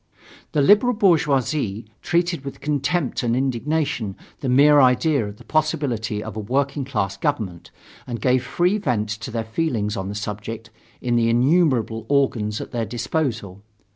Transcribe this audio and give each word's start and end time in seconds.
The 0.53 0.63
liberal 0.63 0.93
bourgeoisie 0.93 1.85
treated 2.01 2.43
with 2.43 2.59
contempt 2.59 3.21
and 3.21 3.35
indignation 3.35 4.15
the 4.39 4.49
mere 4.49 4.79
idea 4.81 5.27
of 5.27 5.37
the 5.37 5.43
possibility 5.43 6.23
of 6.23 6.35
a 6.35 6.39
working 6.39 6.83
class 6.85 7.15
government 7.17 7.69
and 8.07 8.19
gave 8.19 8.43
free 8.43 8.79
vent 8.79 9.09
to 9.09 9.29
their 9.29 9.45
feelings 9.45 9.95
on 9.95 10.09
the 10.09 10.15
subject, 10.15 10.71
in 11.01 11.17
the 11.17 11.29
innumerable 11.29 12.07
organs 12.09 12.59
at 12.59 12.71
their 12.71 12.87
disposal. 12.87 13.61